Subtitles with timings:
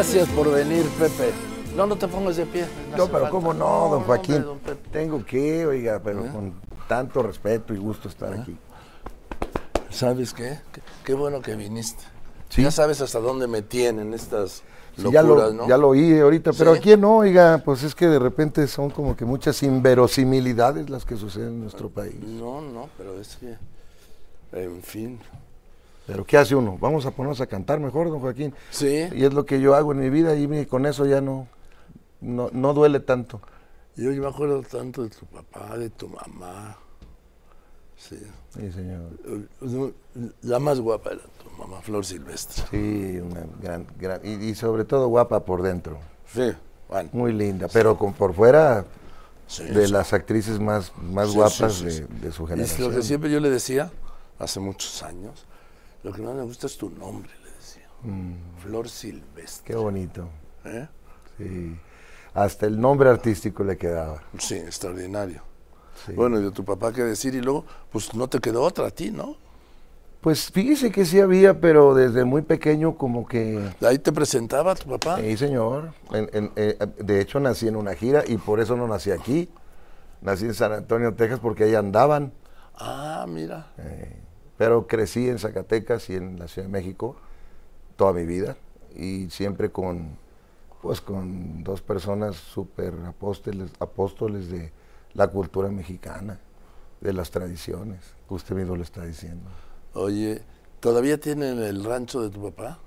[0.00, 1.30] Gracias por venir, Pepe.
[1.76, 2.64] No, no te pongas de pie.
[2.96, 4.42] No, pero cómo no, don Joaquín.
[4.90, 6.30] Tengo que, oiga, pero ¿Eh?
[6.32, 6.54] con
[6.88, 8.56] tanto respeto y gusto estar aquí.
[9.90, 10.58] ¿Sabes qué?
[10.72, 10.80] qué?
[11.04, 12.02] qué bueno que viniste.
[12.48, 12.62] Sí.
[12.62, 14.62] Ya sabes hasta dónde me tienen estas
[14.96, 15.68] Sí, locuras, ya, lo, ¿no?
[15.68, 16.78] ya lo oí ahorita, pero Sí.
[16.78, 21.16] aquí no, oiga, pues es que de repente son como que muchas inverosimilidades las que
[21.16, 22.16] suceden en nuestro país.
[22.20, 23.58] No, no, pero es que,
[24.52, 25.20] en fin.
[26.06, 26.76] Pero ¿qué hace uno?
[26.80, 28.54] Vamos a ponernos a cantar mejor, don Joaquín.
[28.70, 31.46] Sí, Y es lo que yo hago en mi vida y con eso ya no,
[32.20, 33.40] no, no duele tanto.
[33.96, 36.76] yo, yo me acuerdo tanto de tu papá, de tu mamá.
[37.96, 38.18] Sí.
[38.54, 39.10] Sí, señor.
[40.42, 42.64] La más guapa era tu mamá, Flor Silvestre.
[42.70, 45.98] Sí, una gran, gran y, y sobre todo guapa por dentro.
[46.32, 46.50] Sí,
[46.88, 47.10] bueno.
[47.12, 48.84] Muy linda, pero con por fuera
[49.46, 49.92] Sí, de sí.
[49.92, 52.88] las actrices más, más guapas de, de su Y generación.
[52.90, 53.90] lo que siempre yo le decía,
[54.38, 55.44] hace muchos años,
[56.02, 57.86] lo que más me gusta es tu nombre, le decía.
[58.02, 59.64] Mm, Flor Silvestre.
[59.64, 60.28] qué bonito.
[60.64, 60.88] ¿eh?
[61.38, 61.78] Sí.
[62.34, 64.22] Hasta el nombre artístico le quedaba.
[64.38, 65.42] Sí, extraordinario.
[66.06, 66.12] Sí.
[66.12, 68.90] Bueno, y de tu papá qué decir, y luego, pues no te quedó otra a
[68.90, 69.36] ti, ¿no?
[70.20, 73.70] Pues fíjese que sí había, pero desde muy pequeño como que...
[73.80, 75.16] Ahí te presentaba tu papá.
[75.18, 75.92] Sí, señor.
[76.12, 79.48] En- en- eh, de hecho, nací en una gira y por eso no nací aquí.
[80.20, 82.32] Nací en San Antonio, Texas, porque ahí andaban.
[82.74, 83.72] Ah, mira.
[83.78, 84.14] Eh,
[84.60, 87.16] pero crecí en Zacatecas y en la Ciudad de México
[87.96, 88.58] toda mi vida
[88.94, 90.18] y siempre con,
[90.82, 94.70] pues, con dos personas súper apóstoles, apóstoles de
[95.14, 96.40] la cultura mexicana,
[97.00, 98.00] de las tradiciones.
[98.28, 99.48] Usted mismo lo está diciendo.
[99.94, 100.42] Oye,
[100.80, 102.80] ¿todavía tienen el rancho de tu papá?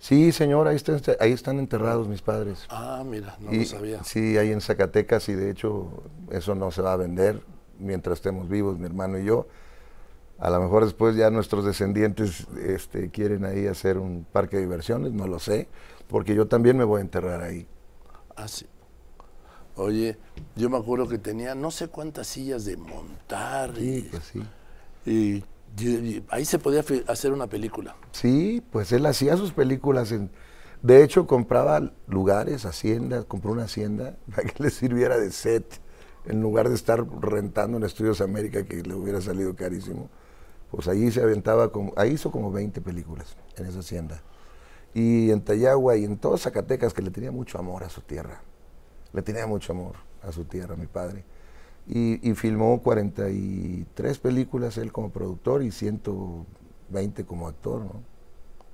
[0.00, 2.66] Sí, señor, ahí están, ahí están enterrados mis padres.
[2.70, 4.02] Ah, mira, no Y- lo sabía.
[4.02, 7.40] Sí, ahí en Zacatecas y de hecho eso no se va a vender
[7.78, 9.46] mientras estemos vivos, mi hermano y yo.
[10.40, 15.12] A lo mejor después ya nuestros descendientes este, quieren ahí hacer un parque de diversiones,
[15.12, 15.68] no lo sé,
[16.08, 17.68] porque yo también me voy a enterrar ahí.
[18.36, 18.66] Ah, sí.
[19.76, 20.18] Oye,
[20.56, 23.74] yo me acuerdo que tenía no sé cuántas sillas de montar.
[23.74, 24.42] Sí, y, pues sí.
[25.06, 25.36] y-
[25.78, 27.96] y- y ahí se podía hacer una película.
[28.12, 30.12] Sí, pues él hacía sus películas.
[30.12, 30.30] En,
[30.82, 35.80] de hecho, compraba lugares, haciendas, compró una hacienda para que le sirviera de set,
[36.26, 40.10] en lugar de estar rentando en Estudios América, que le hubiera salido carísimo.
[40.70, 44.22] Pues ahí se aventaba, como, ahí hizo como 20 películas en esa hacienda.
[44.94, 48.40] Y en Tayagua y en todo Zacatecas, que le tenía mucho amor a su tierra.
[49.12, 51.24] Le tenía mucho amor a su tierra, mi padre.
[51.86, 58.02] Y, y filmó 43 películas él como productor y 120 como actor, ¿no?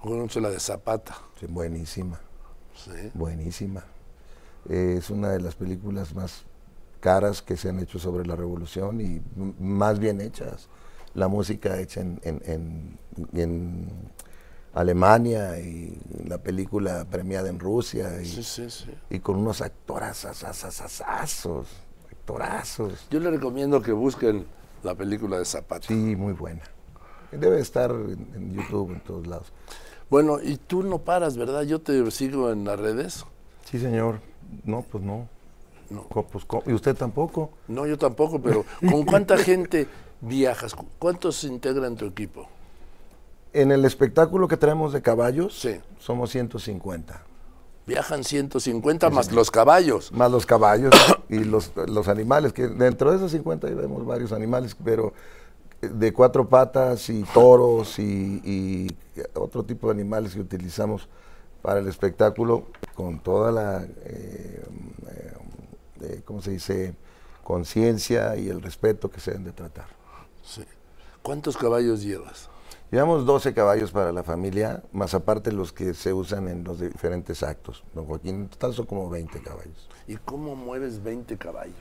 [0.01, 1.17] Conoce la de Zapata.
[1.41, 2.21] Sí, buenísima,
[2.75, 3.11] Sí.
[3.15, 3.85] buenísima.
[4.69, 6.45] Eh, es una de las películas más
[7.01, 9.23] caras que se han hecho sobre la revolución y
[9.59, 10.69] más bien hechas.
[11.17, 12.99] La música hecha en, en- en-
[13.33, 13.89] en
[14.75, 18.91] Alemania y la película premiada en Rusia y, Sí, sí, sí.
[19.11, 20.45] y con unos actorazos,
[22.11, 23.07] actorazos.
[23.11, 24.47] Yo le recomiendo que busquen
[24.83, 25.87] la película de Zapata.
[25.87, 26.63] Sí, muy buena.
[27.33, 29.53] Debe estar en, en YouTube, en todos lados.
[30.11, 31.63] Bueno, y tú no paras, ¿verdad?
[31.63, 33.25] Yo te sigo en las redes.
[33.65, 34.21] Sí, señor.
[34.65, 35.29] No, pues no.
[35.91, 36.03] No.
[36.05, 37.51] Co- pues, co- ¿Y usted tampoco?
[37.69, 39.87] No, yo tampoco, pero ¿con cuánta gente
[40.21, 40.75] viajas?
[40.75, 42.49] ¿Cu- ¿Cuántos integran tu equipo?
[43.53, 45.81] En el espectáculo que traemos de caballos, Sí.
[45.99, 47.23] somos 150.
[47.87, 50.11] Viajan 150 más los caballos.
[50.13, 50.93] Más los caballos
[51.29, 55.13] y los, los animales, que dentro de esos 50 vemos varios animales, pero
[55.81, 58.97] de cuatro patas y toros y, y
[59.35, 61.09] otro tipo de animales que utilizamos
[61.63, 64.65] para el espectáculo con toda la, eh,
[65.09, 65.33] eh,
[66.01, 66.95] eh, ¿cómo se dice?,
[67.45, 69.87] conciencia y el respeto que se deben de tratar.
[70.47, 70.63] Sí.
[71.23, 72.49] ¿Cuántos caballos llevas?
[72.93, 77.43] Llevamos 12 caballos para la familia, más aparte los que se usan en los diferentes
[77.43, 77.83] actos.
[77.93, 79.89] Don Joaquín, en total son como 20 caballos.
[80.07, 81.75] ¿Y cómo mueves 20 caballos?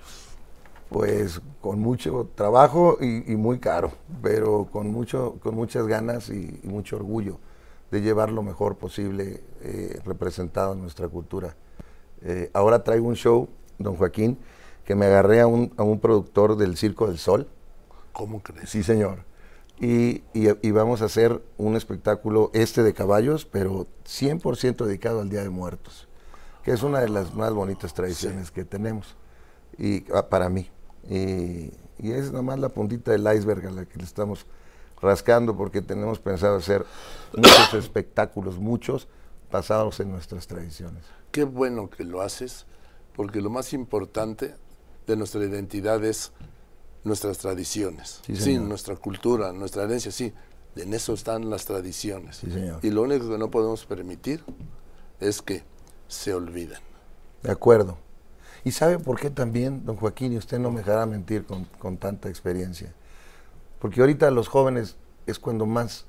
[0.90, 3.92] Pues con mucho trabajo y, y muy caro,
[4.24, 7.38] pero con, mucho, con muchas ganas y, y mucho orgullo
[7.92, 11.56] de llevar lo mejor posible eh, representado en nuestra cultura.
[12.24, 13.48] Eh, ahora traigo un show,
[13.78, 14.40] don Joaquín,
[14.84, 17.48] que me agarré a un, a un productor del Circo del Sol.
[18.16, 18.70] ¿Cómo crees?
[18.70, 19.24] Sí, señor.
[19.80, 25.30] Y, y- y vamos a hacer un espectáculo este de caballos, pero 100% dedicado al
[25.30, 26.08] Día de Muertos,
[26.64, 29.16] que es una de las más bonitas tradiciones que tenemos,
[29.78, 30.70] y ah, para mí.
[31.10, 34.46] Y, y es nada más la puntita del iceberg a la que le estamos
[35.02, 36.86] rascando, porque tenemos pensado hacer
[37.36, 39.10] muchos espectáculos, muchos,
[39.52, 41.04] basados en nuestras tradiciones.
[41.32, 42.66] Qué bueno que lo haces,
[43.14, 44.56] porque lo más importante
[45.06, 46.32] de nuestra identidad es
[47.06, 48.20] nuestras tradiciones.
[48.34, 50.34] Sí, nuestra cultura, nuestra herencia, sí.
[50.76, 52.38] En eso están las tradiciones.
[52.38, 52.80] Sí, señor.
[52.84, 54.44] Y lo único que no podemos permitir
[55.22, 55.64] es que
[56.10, 56.82] se olvidan.
[57.44, 57.98] De acuerdo.
[58.66, 61.98] ¿Y sabe por qué también, don Joaquín, y usted no me dejará mentir con, con
[61.98, 62.94] tanta experiencia?
[63.80, 64.98] Porque ahorita los jóvenes
[65.28, 66.06] es cuando más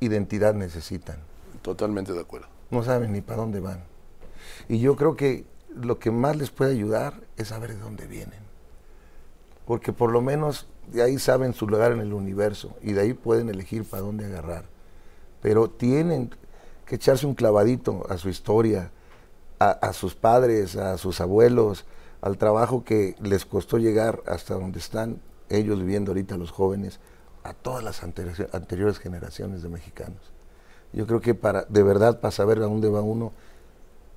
[0.00, 1.18] identidad necesitan.
[1.62, 2.48] Totalmente de acuerdo.
[2.70, 3.84] No saben ni para dónde van.
[4.68, 5.44] Y yo creo que
[5.74, 8.49] lo que más les puede ayudar es saber de dónde vienen.
[9.70, 13.14] Porque por lo menos de ahí saben su lugar en el universo y de ahí
[13.14, 14.64] pueden elegir para dónde agarrar.
[15.40, 16.34] Pero tienen
[16.86, 18.90] que echarse un clavadito a su historia,
[19.60, 21.84] a, sus padres, a sus abuelos,
[22.20, 26.98] al trabajo que les costó llegar hasta donde están ellos viviendo ahorita los jóvenes,
[27.44, 30.32] a todas las anteriores generaciones de mexicanos.
[30.92, 33.30] Yo creo que para, de verdad, para saber a dónde va uno,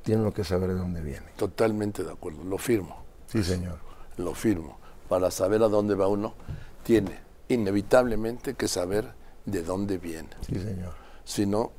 [0.02, 1.28] tiene que saber de dónde viene.
[1.38, 3.04] Totalmente de acuerdo, lo firmo.
[3.28, 3.78] Sí, señor.
[4.18, 4.82] Lo firmo.
[5.14, 6.34] Para saber a dónde va uno,
[6.82, 9.14] tiene inevitablemente que saber
[9.46, 10.30] de dónde viene.
[10.42, 10.94] Sí, señor.
[11.24, 11.70] Si no,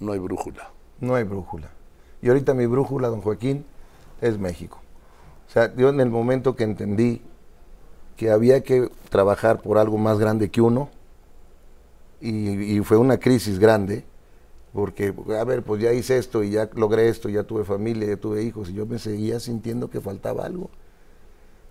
[0.00, 0.72] no hay brújula.
[0.98, 1.70] No hay brújula.
[2.20, 3.64] Y ahorita mi brújula, don Joaquín,
[4.20, 4.80] es México.
[5.46, 7.22] O sea, yo en el momento que entendí
[8.16, 10.88] que había que trabajar por algo más grande que uno,
[12.20, 14.04] y, fue una crisis grande,
[14.72, 18.16] porque, a ver, pues ya hice esto y ya logré esto, ya tuve familia, ya
[18.16, 20.70] tuve hijos, y yo me seguía sintiendo que faltaba algo.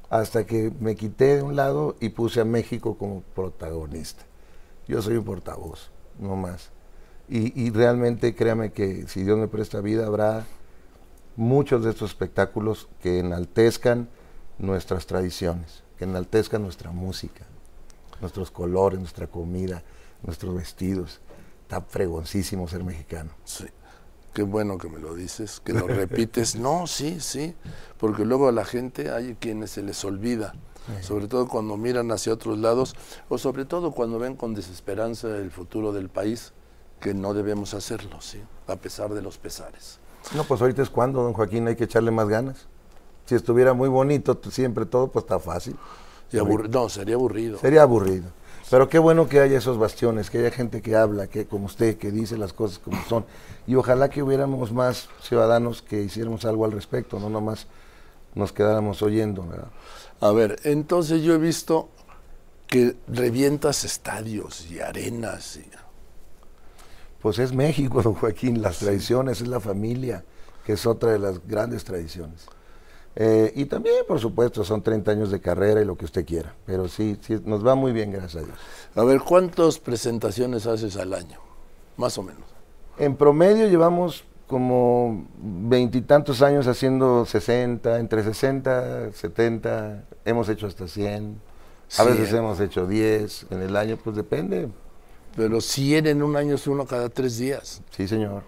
[0.10, 4.24] Hasta que me quité de un lado y puse a México como protagonista.
[4.88, 6.72] Yo soy un portavoz, no más.
[7.32, 10.48] Y, realmente créame que si Dios me presta vida habrá
[11.36, 14.10] muchos de estos espectáculos que enaltezcan
[14.58, 17.46] nuestras tradiciones, que enaltezcan nuestra música,
[18.20, 19.84] nuestros colores, nuestra comida,
[20.24, 21.22] nuestros vestidos.
[21.62, 23.30] Está fregoncísimo ser mexicano.
[23.46, 23.66] Sí.
[24.34, 26.56] Qué bueno que me lo dices, que lo repites.
[26.56, 27.56] No, sí, sí,
[27.98, 30.54] porque luego a la gente hay quienes se les olvida,
[31.02, 32.96] sobre todo cuando miran hacia otros lados
[33.28, 36.52] o sobre todo cuando ven con desesperanza el futuro del país
[37.00, 38.42] que no debemos hacerlo, ¿sí?
[38.68, 40.00] a pesar de los pesares.
[40.36, 42.68] No, pues ahorita es cuando, don Joaquín, hay que echarle más ganas.
[43.26, 45.76] Si estuviera muy bonito siempre todo, pues está fácil.
[46.32, 47.60] no, sería aburrido.
[47.60, 48.28] Sería aburrido.
[48.70, 51.98] Pero qué bueno que haya esos bastiones, que haya gente que habla, que como usted,
[51.98, 53.26] que dice las cosas como son.
[53.66, 57.68] Y ojalá que hubiéramos más ciudadanos que hiciéramos algo al respecto, no nomás
[58.36, 59.46] nos quedáramos oyendo.
[60.22, 61.90] A ver, entonces yo he visto
[62.68, 65.58] que revientas estadios y arenas.
[65.58, 65.66] Y
[67.22, 70.24] pues es México, don Joaquín, las tradiciones, es la familia,
[70.64, 72.46] que es otra de las grandes tradiciones.
[73.16, 76.56] Eh, y también, por supuesto, son 30 años de carrera y lo que usted quiera,
[76.66, 78.58] pero sí, sí, nos va muy bien, gracias a Dios.
[78.96, 81.40] A ver, ¿cuántas presentaciones haces al año?
[81.98, 82.44] Más o menos.
[82.98, 91.40] En promedio llevamos como veintitantos años haciendo 60, entre 60, 70, hemos hecho hasta 100,
[91.98, 94.70] a veces hemos hecho 10 en el año, pues depende,
[95.36, 97.82] pero 100 en un año es uno cada tres días.
[97.92, 98.44] Sí, señor.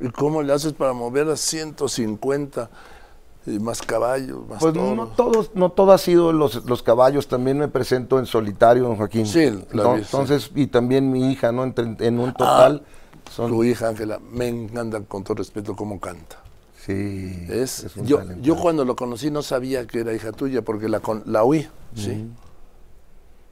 [0.00, 2.70] ¿Y cómo le haces para mover a 150
[3.46, 7.58] y más caballos, más Pues no todos, no todo ha sido los, los, caballos, también
[7.58, 9.26] me presento en solitario, don Joaquín.
[9.26, 11.64] Sí, la Entonces, y también mi hija, ¿no?
[11.64, 12.82] En, un total.
[12.84, 13.50] Ah, son...
[13.50, 16.36] Tu hija, Ángela, me encanta con todo respeto cómo canta.
[16.84, 17.46] Sí.
[17.48, 21.44] Es, yo, yo cuando lo conocí no sabía que era hija tuya porque la, la
[21.44, 21.68] oí.
[21.94, 22.26] Sí.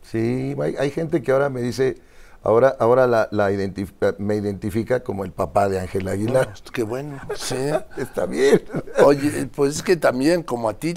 [0.03, 1.99] Sí, hay, hay gente que ahora me dice,
[2.43, 3.29] Ahora, ahora la,
[4.19, 6.55] me identifica como el papá de Ángel Aguilar.
[6.73, 7.57] qué bueno, sí.
[7.97, 8.63] Está bien.
[9.05, 10.95] Oye, pues es que también, como a ti,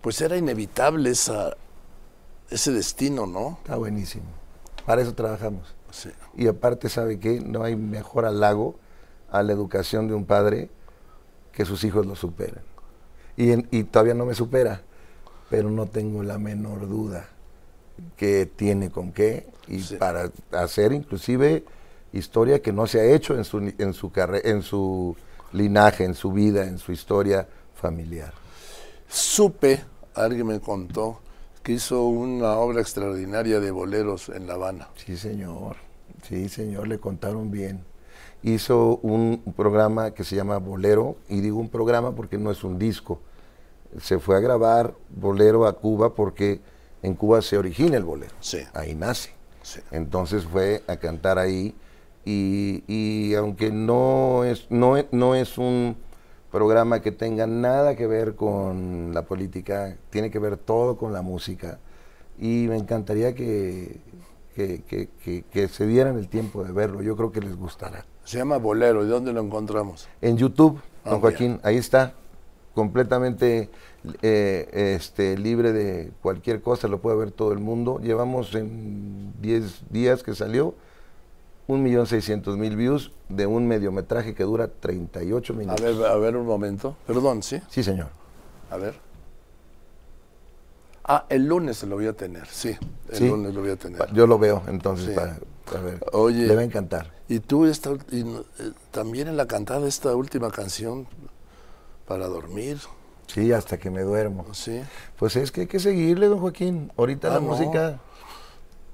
[0.00, 1.56] pues era inevitable esa,
[2.50, 3.58] ese destino, ¿no?
[3.62, 4.24] Está buenísimo.
[4.84, 5.74] Para eso trabajamos.
[5.90, 6.10] Sí.
[6.36, 7.40] Y aparte, ¿sabe qué?
[7.40, 8.74] No hay mejor halago
[9.30, 10.68] a la educación de un padre
[11.52, 12.62] que sus hijos lo superen.
[13.36, 14.82] Y, y todavía no me supera,
[15.48, 17.28] pero no tengo la menor duda
[18.16, 21.64] que tiene con qué y para hacer inclusive
[22.12, 25.16] historia que no se ha hecho en su en su en su
[25.52, 28.32] linaje, en su vida, en su historia familiar.
[29.08, 29.82] Supe,
[30.14, 31.20] alguien me contó
[31.62, 34.88] que hizo una obra extraordinaria de boleros en La Habana.
[34.96, 35.76] Sí, señor.
[36.26, 37.84] Sí, señor, le contaron bien.
[38.42, 42.78] Hizo un programa que se llama Bolero, y digo un programa porque no es un
[42.78, 43.20] disco.
[44.00, 46.60] Se fue a grabar Bolero a Cuba porque
[47.02, 48.34] en Cuba se origina el bolero.
[48.74, 49.34] Ahí nace.
[49.90, 51.74] Entonces fue a cantar ahí
[52.24, 55.96] y, aunque no es, no, no es un
[56.50, 61.22] programa que tenga nada que ver con la política, tiene que ver todo con la
[61.22, 61.78] música.
[62.38, 64.00] Y me encantaría que,
[64.54, 67.02] que, se dieran el tiempo de verlo.
[67.02, 68.04] Yo creo que les gustará.
[68.24, 69.04] Se llama Bolero.
[69.04, 70.08] ¿Y dónde lo encontramos?
[70.20, 71.60] En YouTube, don Joaquín.
[71.62, 72.14] Ahí está.
[72.74, 73.68] Completamente
[74.22, 78.00] eh, este, libre de cualquier cosa, lo puede ver todo el mundo.
[78.02, 80.74] Llevamos en 10 días que salió
[81.68, 85.80] 1.600.000 views de un mediometraje que dura 38 A minutos.
[85.98, 86.96] ver, a ver un momento.
[87.06, 87.60] Perdón, ¿sí?
[87.68, 88.08] Sí, señor.
[88.70, 88.94] A ver.
[91.04, 92.76] Ah, el lunes lo voy a tener, sí.
[93.10, 93.28] El Sí.
[93.28, 94.00] lunes lo voy a tener.
[94.12, 95.12] Yo lo veo, entonces, Sí.
[95.14, 95.38] para,
[95.76, 96.46] a ver, Oye.
[96.46, 97.10] le va a encantar.
[97.28, 101.06] Y tú esta, y eh, también en la cantada esta última canción
[102.06, 102.78] para dormir,
[103.28, 104.52] Sí, hasta que me duermo.
[104.52, 104.82] ¿sí?
[105.18, 106.92] Pues es que hay que seguirle, don Joaquín.
[106.98, 107.46] Ahorita Ah, la no.
[107.46, 107.98] música...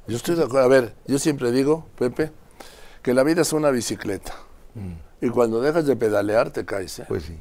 [0.07, 0.65] Yo estoy de acuerdo.
[0.65, 2.31] A ver, yo siempre digo, Pepe,
[3.03, 4.35] que la vida es una bicicleta.
[5.21, 7.05] Y cuando dejas de pedalear te caes, ¿eh?
[7.09, 7.37] Pues sí.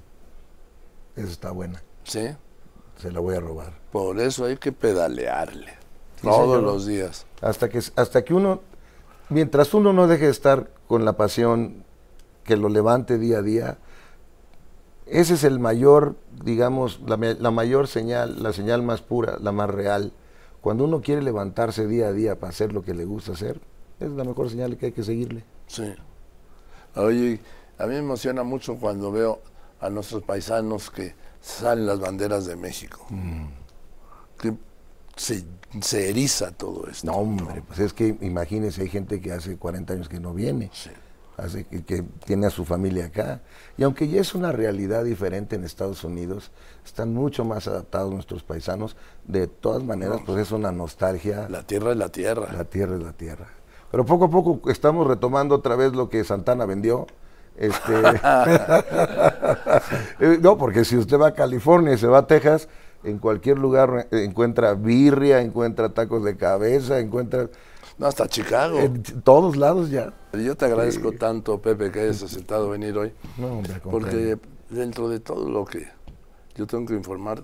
[1.16, 1.84] Eso está buena.
[2.04, 2.30] Sí.
[3.00, 3.74] Se la voy a robar.
[3.92, 5.74] Por eso hay que pedalearle.
[6.16, 6.64] Sí, todos señor.
[6.64, 7.26] los días.
[7.42, 8.62] Hasta que, hasta que uno,
[9.30, 11.84] mientras uno no deje de estar con la pasión
[12.44, 13.78] que lo levante día a día,
[15.10, 19.70] ese es el mayor, digamos, la, la mayor señal, la señal más pura, la más
[19.70, 20.14] real.
[20.62, 23.62] Cuando uno quiere levantarse día a día para hacer lo que le gusta hacer,
[24.00, 25.44] es la mejor señal que hay que seguirle.
[25.68, 25.94] Sí.
[26.96, 27.40] Oye,
[27.78, 29.42] a mí me emociona mucho cuando veo
[29.80, 33.06] a nuestros paisanos que salen las banderas de México.
[34.40, 34.54] Que
[35.16, 35.46] se,
[35.82, 37.08] se eriza todo esto.
[37.08, 40.70] No, hombre, pues es que imagínese, hay gente que hace 40 años que no viene.
[40.74, 40.92] Sí.
[41.38, 43.42] Hace que, que tiene a su familia acá.
[43.78, 46.52] Y aunque ya es una realidad diferente en Estados Unidos,
[46.84, 48.96] están mucho más adaptados nuestros paisanos.
[49.26, 51.48] De todas maneras, pues es una nostalgia.
[51.50, 52.52] La tierra es la tierra.
[52.52, 53.48] La tierra es la tierra.
[53.92, 57.08] Pero poco a poco estamos retomando otra vez lo que Santana vendió.
[57.56, 57.94] Este,
[60.42, 62.68] no, porque si usted va a California y se va a Texas,
[63.04, 67.50] en cualquier lugar eh, encuentra birria, encuentra tacos de cabeza, encuentra
[67.98, 68.80] No, hasta Chicago.
[68.80, 70.14] en todos lados ya.
[70.34, 73.12] Yo te agradezco tanto, Pepe, que hayas aceptado venir hoy.
[73.38, 73.82] No, hombre.
[73.84, 74.38] Porque
[74.70, 75.88] dentro de todo lo que
[76.56, 77.44] yo tengo que informar,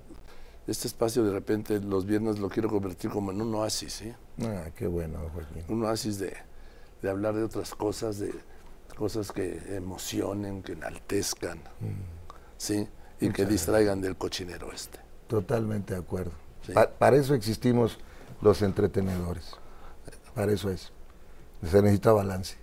[0.66, 4.12] este espacio de repente los viernes lo quiero convertir como en un oasis, ¿sí?
[4.42, 5.64] Ah, qué bueno, Joaquín.
[5.68, 6.34] Un oasis de,
[7.02, 8.32] de hablar de otras cosas, de
[8.96, 11.58] cosas que emocionen, que enaltezcan,
[12.56, 12.88] ¿sí?
[13.20, 14.98] Y que distraigan del cochinero este.
[15.26, 16.32] Totalmente de acuerdo.
[16.64, 16.72] Sí.
[16.72, 17.98] Pa- para eso existimos
[18.40, 19.56] los entretenedores.
[20.34, 20.92] Para eso es.
[21.68, 22.56] Se necesita balance.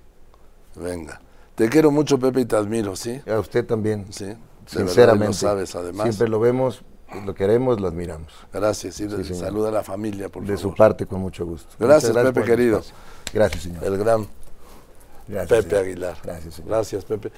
[0.75, 1.21] Venga.
[1.55, 3.21] Te quiero mucho, Pepe, y te admiro, ¿sí?
[3.27, 4.05] A usted también.
[4.11, 4.33] Sí.
[4.65, 5.27] Sinceramente.
[5.27, 6.03] lo sabes, además.
[6.05, 6.83] Siempre lo vemos,
[7.25, 8.31] lo queremos, lo admiramos.
[8.53, 8.99] Gracias.
[8.99, 10.59] Y Sí, saluda a la familia, por de favor.
[10.71, 11.75] su parte, con mucho gusto.
[11.79, 12.81] Gracias, Pepe, querido.
[13.33, 13.83] Gracias, señor.
[13.83, 14.27] El gran
[15.27, 15.83] Gracias, Pepe señor.
[15.85, 16.17] Aguilar.
[16.23, 16.69] Gracias, señor.
[16.69, 17.29] Gracias, Pepe.